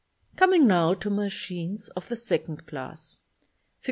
[0.35, 3.21] Coming now to machines of the second class, Fig.